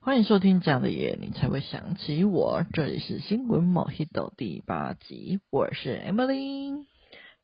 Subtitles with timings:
[0.00, 2.64] 欢迎收听这样的夜，你才会想起我。
[2.72, 6.86] 这里是新闻 Mojito 第八集，我是 Emily，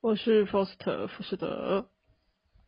[0.01, 1.87] 我是 Foster 福士德。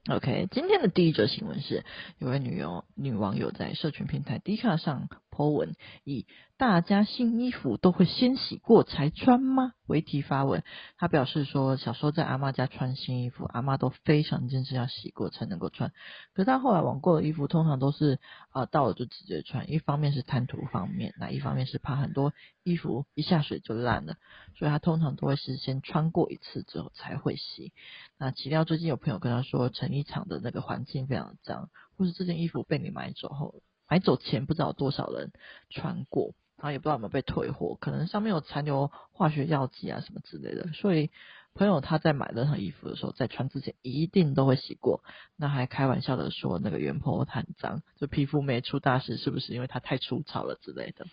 [0.08, 1.84] OK，今天的第一则新闻是，
[2.18, 6.26] 有位女友女网友在社群平台 d 卡上 po 文，以
[6.58, 10.64] “大家新衣服都会先洗过才穿吗”为题发文。
[10.96, 15.92] 她表示说，小时候在阿妈家穿新衣服，阿妈都非常坚持要洗过才能够穿。
[16.32, 19.70] 可是她后来网购的衣服，通常都是啊、到了就直接穿。
[19.70, 22.32] 一方面是贪图方便，那一方面是怕很多
[22.62, 24.16] 衣服一下水就烂了，
[24.56, 27.74] 所以她通常都会是先穿过一次之后才会洗。
[28.16, 31.68] 那岂料最近有朋友跟她说，成衣厂的那个环境非常脏，
[31.98, 33.56] 或是这件衣服被你买走后，
[33.90, 35.32] 买走前不知道多少人
[35.68, 41.10] 穿过，然后也不知道有没有被退货，可能上面有残留化学药剂啊什么之类的，所以。
[41.58, 45.02] 朋友他在买任何衣服的时候，在穿之前一定都会洗过。
[45.36, 51.06] 那还开玩笑的说，那个原 PO 很脏，就皮肤没出大事，是不是因为她太粗糙了之类的？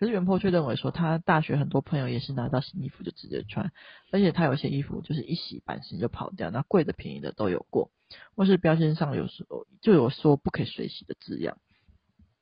[0.00, 3.70] 可是原 PO 却认为说，他大学很多朋友也是拿到新衣服就直接穿，
[4.10, 7.92] 而且他有些衣服就是一洗版型就跑掉，那贵的便宜的都有过，
[8.34, 11.56] 或是标签上有时候就有说不可以水洗的字样。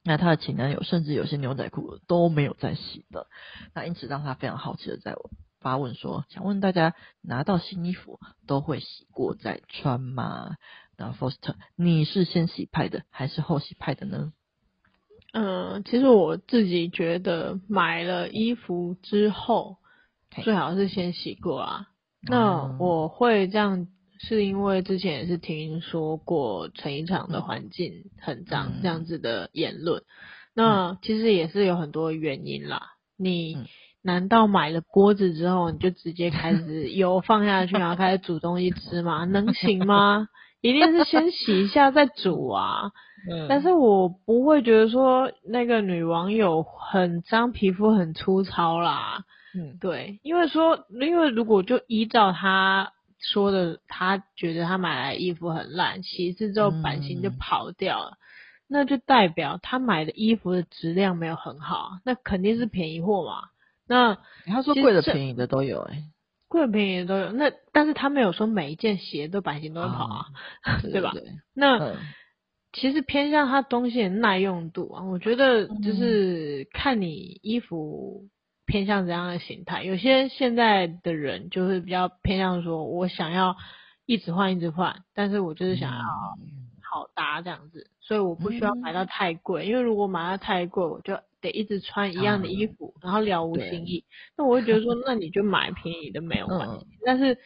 [0.04, 3.26] 那他的前男友甚至有些牛仔裤都没有在洗的，
[3.74, 5.30] 那因此让他非常好奇的在我。
[5.60, 10.56] 发问说：“想问大家，拿到新衣服都会洗过再穿吗？”
[10.98, 14.32] 那 Foster，你是先洗派的还是后洗派的呢？
[15.32, 19.76] 嗯，其实我自己觉得买了衣服之后，
[20.42, 21.88] 最好是先洗过啊。
[22.22, 23.86] 那我会这样，
[24.22, 30.02] 是因为之前也是听说过成衣厂的环境很脏这样子的言论。
[30.54, 32.80] 那其实也是有很多原因啦，
[33.16, 33.56] 你。
[34.04, 39.24] 难道买了锅子之后，你就直接开始油放下去，然 后开始煮东西吃吗？
[39.26, 40.26] 能行吗？
[40.60, 42.90] 一定是先洗一下再煮啊。
[43.30, 43.46] 嗯。
[43.48, 49.22] 但是我不会觉得说那个女网友很脏，皮肤很粗糙啦。
[49.54, 58.18] 嗯，对，因为说，因为如果就依照她说的，他觉得他买来衣服很烂，洗一次之后版型就跑掉了，嗯，
[58.68, 63.48] 那就代表他买的衣服的质量没有很好，那肯定是便宜货嘛。
[63.86, 66.04] 那他说贵的便宜的都有哎、欸，
[66.48, 67.32] 贵的便宜的都有。
[67.32, 70.26] 那但是他没有说每一件鞋都版型都会跑啊，
[70.62, 71.12] 啊 对，对，对，对吧？
[71.52, 71.96] 那、嗯、
[72.72, 78.24] 其实偏向它东西的耐用度啊，我觉得就是看你衣服
[78.72, 79.84] 偏向怎样的形态。
[79.84, 83.54] 有些现在的人就是比较偏向说，我想要
[84.06, 86.00] 一直换一直换，但是我就是想要
[86.90, 91.20] 好搭这样子，所以我不需要买到太贵，因为如果买到太贵，我就。
[91.42, 94.04] 得一直穿一样的衣服，嗯、然后了无新意。
[94.38, 96.86] 那我会觉得说，那你就买便宜的没有关系。
[96.88, 97.36] 嗯、但是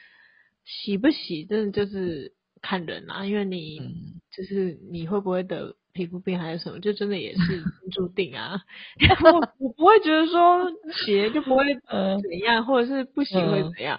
[0.66, 8.60] 洗不洗，真的就是看人啊，因为你、嗯、就是你会不会得皮肤病还是什么，就真的也是 注定啊。
[9.24, 11.64] 我我不会觉得说洗就不会
[12.22, 13.98] 怎样，或者是不行会怎样。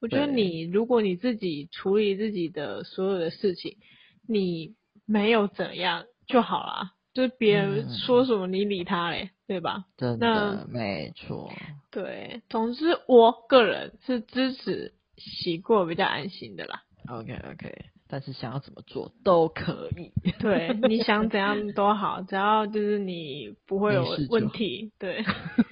[0.00, 3.76] 我觉得你如果你自己处理自己的所有的事情，
[4.28, 4.74] 你
[5.06, 6.92] 没有怎样就好啦。
[7.14, 9.84] 就是别人说什么你理他嘞，嗯、对吧？
[9.96, 11.50] 真的没错。
[11.90, 16.82] 对，总之我个人是支持洗过比较安心的啦。
[17.08, 17.74] OK OK，
[18.08, 20.12] 但是想要怎么做都可以。
[20.40, 24.92] 对，你想怎样都好，只要就是你不会有问题。
[24.98, 25.24] 对，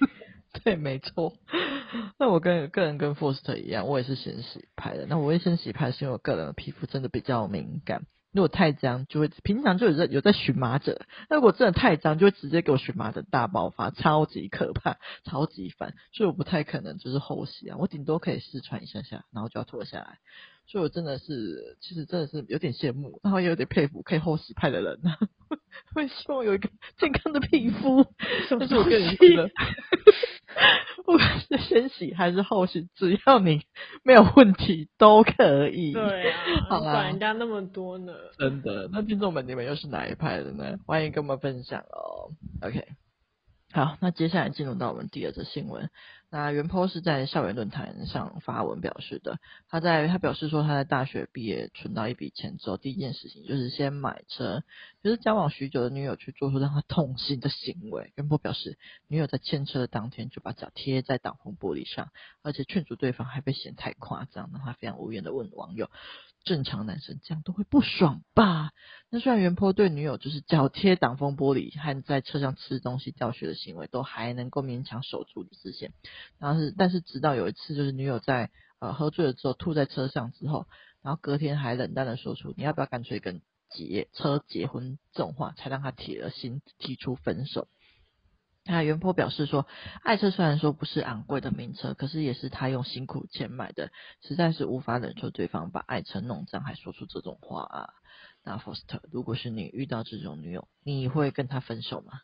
[0.62, 1.32] 对，没错。
[2.18, 5.06] 那我跟个人跟 Foster 一样，我也是先洗派的。
[5.06, 8.06] 那我会先洗派，是因为我个人的皮肤真的比较敏感。
[8.32, 11.00] 如果太脏，就会平常就有在有在荨麻疹。
[11.30, 15.94] 那如果真的太脏，就会直接给我荨麻疹大爆发，超级可怕，超级烦。
[16.12, 20.18] 所以我不太可能就是后洗啊，我顶多可以试穿一下下，然后就要脱下来。
[20.66, 25.14] 所以我真的是，其实真的是有点羡慕，然后也有点佩服可以后洗派的人呢。
[25.94, 28.04] 我也希望有一个健康的皮肤，
[28.58, 29.48] 但是我跟你说。
[31.04, 33.62] 不管是先洗还是后洗，只要你
[34.02, 35.92] 没有问题都可以。
[35.92, 38.12] 对啊，好啦，管人家那么多呢。
[38.38, 40.78] 真的，那听众们，你们又是哪一派的呢？
[40.84, 42.32] 欢迎跟我们分享哦。
[42.62, 42.88] OK。
[43.72, 45.90] 好，那接下来进入到我们第二则新闻。
[46.28, 49.38] 那原 PO 是在校园论坛上发文表示的，
[49.68, 54.64] 他在他表示说他在大学毕业存到一笔钱之后，第一件事情就是先买车，
[55.02, 58.12] 就是交往许久的女友去做出让他痛心的行为。
[58.16, 58.76] 原 PO 表示，
[59.06, 62.10] 女友在牵车的当天就把脚贴在挡风玻璃上，
[62.42, 65.90] 而且劝阻对方还被嫌太夸张，让他非常无言的问网友：
[66.42, 68.72] 正常男生这样都会不爽吧？
[69.10, 75.92] 那虽然原 PO 对女友就是脚贴挡风玻璃和在车上吃东西掉屑的行为都还能够勉强守住理智线，
[76.38, 80.66] 然后是但是直到有一次就是女友在呃喝醉了之后吐在车上之后，
[81.02, 87.68] 然后隔天还冷淡的说出你要不要干脆跟结车结婚这种话，才让他铁了心提出分手。
[88.68, 89.64] 那原 PO 表示说，
[90.02, 93.92] 爱车虽然说不是昂贵的名车，可是也是他用辛苦钱买的，
[94.22, 97.90] 实在是无法忍受对方把爱车弄脏，还说出这种话啊。
[98.42, 102.20] 那 Foster，如果是你遇到这种女友，你会跟他分手吗？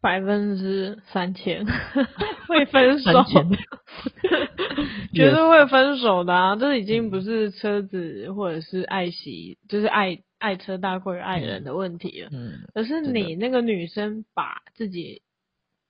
[0.00, 1.64] 百分之三千
[2.48, 3.24] 会分手，
[5.14, 6.56] 绝对会分手的啊！
[6.56, 12.28] 这已经不是车子或者是爱惜，就是爱爱车大过于爱人的问题了。
[12.32, 15.22] 嗯，而是你那个女生把自己。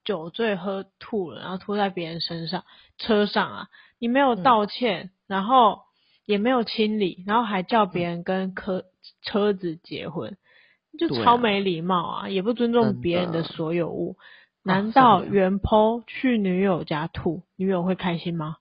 [0.03, 2.65] 酒醉喝吐了，然后吐在别人身上
[2.97, 3.67] 车上啊！
[3.99, 5.81] 你没有道歉，嗯、然后
[6.25, 8.83] 也没有清理，然后还叫别人跟车
[9.21, 10.37] 车子结婚，
[10.97, 12.25] 就超没礼貌啊！
[12.25, 14.17] 啊也不尊重别人的所有物。
[14.63, 18.57] 难道原 PO 去女友家吐，女友会开心吗？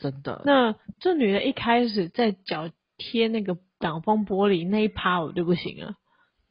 [0.00, 0.42] 真的？
[0.44, 5.94] 那这女的一开始在脚贴那个挡风玻璃那一趴，我就不行了。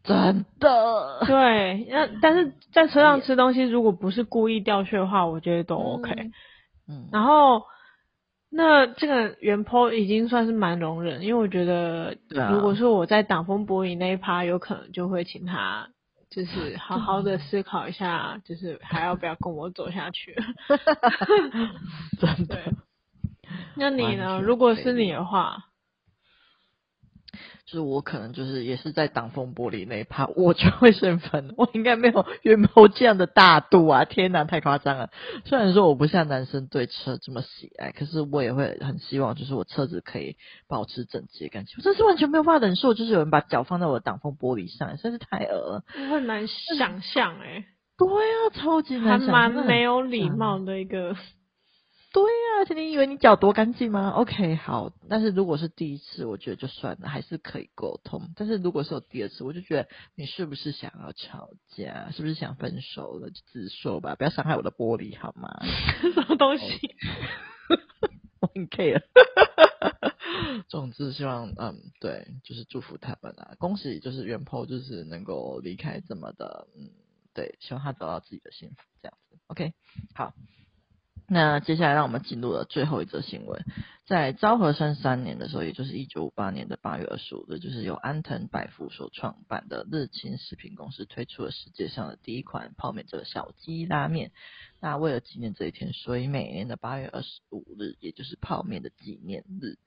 [0.03, 6.11] 真的，对，那但是在车上吃东西，如果不是故意掉屑的话，我觉得都 OK。
[6.11, 6.31] 嗯，
[6.89, 7.63] 嗯然后
[8.51, 12.17] 那这个原 PO 已经算是蛮容忍，因为我觉得，
[12.51, 15.87] 如果说我在挡风玻璃那一趴，有可能就会请他，
[16.31, 20.35] 就是 好好的思考一下，就是还要不要跟我走下去。
[22.19, 22.73] 真的。
[23.75, 24.39] 那你呢？
[24.41, 25.65] 如果是你的话？
[27.65, 31.53] 就是我可能就是也是在挡风玻璃那一趴，我就会生分。
[31.57, 34.05] 我应该没有原 PO 这样的大度啊！
[34.05, 35.09] 天哪，太夸张了。
[35.45, 40.35] 虽然说我不像男生对车这么喜爱，可是我也会很希望，就是我车子可以
[40.67, 41.75] 保持整洁干净。
[41.77, 45.83] 我真是完全没有办法忍受，就是有人把脚放在我的挡风玻璃上，实在是太恶了。
[45.95, 47.65] 我很难想象诶、欸、
[47.97, 51.15] 对啊，超级难想，还蛮没有礼貌的一个。
[52.11, 58.29] 对呀、啊，而且你以为你脚多干净吗？OK，好，但是如果是第一次，我觉得就算了，还是可以沟通。
[58.35, 62.09] 但是如果是有第二次，我就觉得你是不是想要吵架？
[62.11, 63.29] 是不是想分手了？
[63.29, 65.49] 就直说吧，不要伤害我的玻璃好吗？
[66.15, 66.95] 什么东西？
[68.41, 69.03] 我很 care。
[70.67, 76.89] 总之，希望嗯，对，就是祝福他们啊，恭喜，就是元 PO 就是能够离开这么的，嗯，
[77.33, 79.37] 对，希望他找到自己的幸福，这样子。
[79.47, 79.73] OK，
[80.15, 80.33] 好。
[81.29, 83.63] 那接下来让我们进入了最后一则新闻，
[84.07, 94.31] 在昭和三三年的时候，也就是一九五八年的八月二十五日，就是由安藤百福所创办的日清食品公司推出了世界上的第一款泡面，这个小鸡拉面。
[94.81, 99.77] 那为了纪念这一天，所以每年的八月二十五日，也就是泡面的纪念日。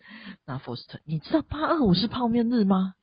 [0.47, 2.95] 那 Foster，你知道八二五是泡面日吗？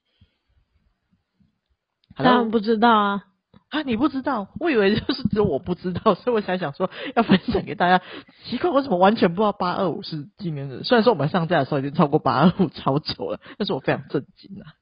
[2.16, 3.26] 当然不知道啊。
[3.70, 4.48] 啊，你不知道？
[4.60, 8.04] 我以为就是只有我不知道，所以我才想说要分享给大家。
[8.46, 10.84] 奇怪，我怎么完全不知道八二五是纪念日？
[10.84, 14.74] 虽然说我们上架的时候已经超过八二五超久了，但是我非常震惊啊。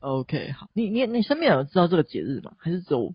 [0.00, 2.52] OK，好，你你你身边有人知道这个节日吗？
[2.58, 3.14] 还是只有？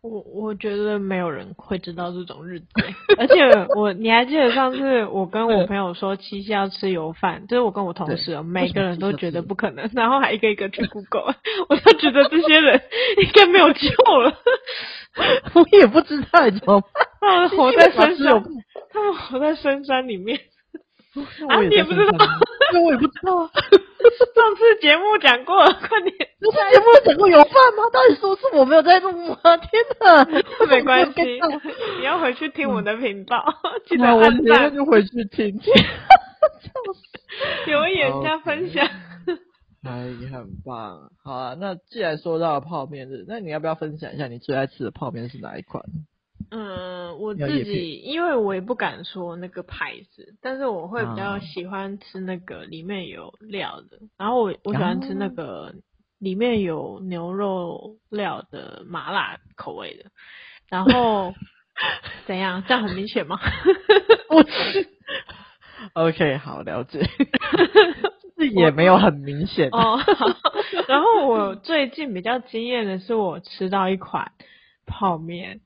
[0.00, 2.66] 我我觉得没有人会知道这种日子，
[3.18, 3.34] 而且
[3.76, 11.34] 我你还记得上次我跟我朋友说七夕要吃油饭，就是我跟我同事，每个人都觉得不可能， 然后还一个一个去 Google，
[11.68, 12.80] 我就觉得这些人
[13.22, 13.88] 应该没有救
[14.20, 14.34] 了。
[15.54, 16.90] 我也不知道怎么办，
[17.20, 18.42] 他们活在深山，
[18.92, 20.38] 他们活在深山里面。
[21.48, 22.18] 啊，你也不知道？
[22.72, 23.50] 那我也不知道啊。
[24.34, 26.14] 上次节目讲过了，快点。
[26.40, 27.84] 上次节目讲过有饭吗？
[27.92, 29.36] 到底说是我没有在录吗？
[29.58, 30.24] 天哪，
[30.68, 31.40] 没关系，
[31.98, 33.44] 你要回去听我的频道，
[33.86, 34.14] 记得。
[34.14, 35.72] 我明天就回去听听。
[37.66, 38.86] 留言加分享。
[39.84, 41.10] 哎，你很棒。
[41.24, 45.82] 好啊，那既然说到了泡面日，那你要不要分享一下你最爱吃的泡面是哪一款？
[46.50, 55.74] 嗯，我自己因为我也不敢说那个牌子，但是我会比较喜欢吃那个里面有料的，然后我我喜欢吃那个
[56.18, 60.10] 里面有牛肉料的麻辣口味的，
[60.68, 61.34] 然后
[62.26, 62.64] 怎样？
[62.66, 63.38] 这样很明显吗？
[64.30, 64.42] 我
[66.02, 67.00] OK，好，了解，
[68.56, 70.00] 也没有很明显哦。
[70.88, 74.32] 然后我最近比较惊艳的是，我吃到一款
[74.86, 75.60] 泡面。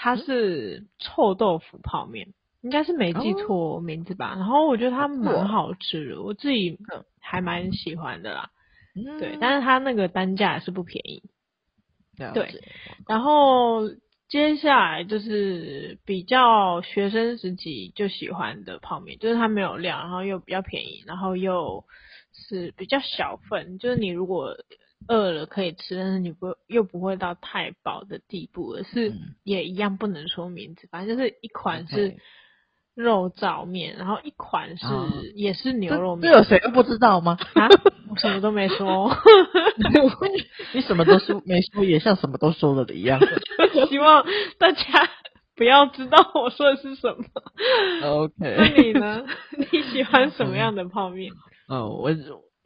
[0.00, 4.34] 它是臭豆腐泡面，应该是没记错名字吧。
[4.34, 6.78] 哦、然后我觉得它蛮好吃的，哦、我自己
[7.20, 8.50] 还蛮喜欢的啦。
[8.94, 11.24] 嗯、对，但是它那个单价是不便宜。
[12.32, 12.48] 对，
[13.08, 13.88] 然后
[14.28, 21.84] 接下来就是比较学生时期就喜欢的泡面，就是它没有料，然后又比较便宜，然后又
[22.32, 24.56] 是比较小份，就是你如果
[25.06, 29.12] 饿了可以吃，但是你不又不会到太饱的地步，而是
[29.44, 32.16] 也一样不能说名字，反正就是一款是
[32.94, 34.86] 肉燥面，然后一款是
[35.34, 36.30] 也是牛肉面。
[36.32, 37.38] 这有谁不知道吗？
[37.54, 37.68] 啊，
[38.10, 39.16] 我什么都没说。
[40.74, 43.20] 你什么都说没说，也像什么都说了的一样。
[43.88, 44.26] 希望
[44.58, 44.82] 大家
[45.54, 47.24] 不要知道我说的是什么。
[48.04, 49.24] OK，那你呢？
[49.56, 51.32] 你喜欢什么样的泡面？
[51.68, 52.12] 哦，我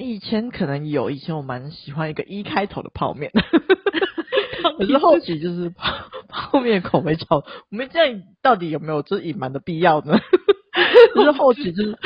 [0.03, 3.31] 以前可能有，以前我蛮喜欢一个一开头的泡面，
[4.79, 5.95] 可是后期就是泡
[6.29, 7.37] 泡面口味超，
[7.71, 10.19] 我们这样到底有没有这隐瞒的必要呢？
[11.15, 11.99] 就是后期就是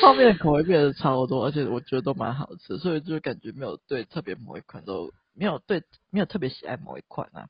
[0.00, 7.46] 泡面的口味变得超多，而且我觉得都蛮好吃，所以就感觉没有对特别某一款都没有对没有特别喜爱某一款啊。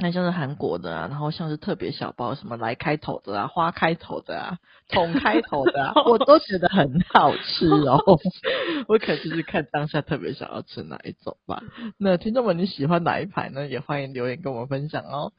[0.00, 7.98] 那像是韩国的啊，然后像是特别小包，什么来开头的啊，花开头的啊，桶开头的啊， 我都觉得很好吃哦。
[8.86, 11.64] 我可就是看当下特别想要吃哪一种吧。
[11.98, 13.66] 那听众们你喜欢哪一排呢？
[13.66, 15.32] 也欢迎留言跟我们分享哦。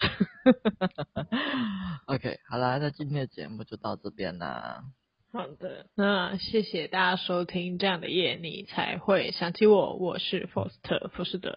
[2.07, 4.83] OK，好啦，那今天的节目就到这边啦。
[5.31, 11.55] 好的，那谢谢大家收听这样的夜你才会想起我，我是福斯特福斯德。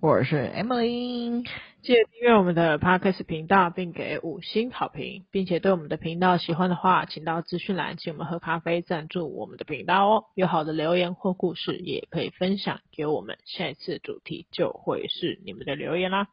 [0.00, 1.42] 我是 Emily，
[1.82, 10.24] 记得订阅我们的 Podcast 频道，并给五星好评，并且对我们的频道喜欢的话，请到资讯栏请我们喝咖啡赞助我们的频道哦。
[10.34, 16.28] 有好的留言或故事，也可以分享给我们，下一次主题就会是你们的留言啦。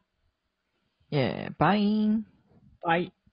[1.10, 1.78] 耶，拜
[2.80, 3.23] 拜。